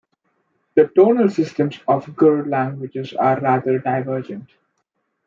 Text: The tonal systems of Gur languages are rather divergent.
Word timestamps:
The 0.73 0.87
tonal 0.95 1.29
systems 1.29 1.77
of 1.87 2.15
Gur 2.15 2.45
languages 2.47 3.13
are 3.13 3.39
rather 3.39 3.77
divergent. 3.77 4.49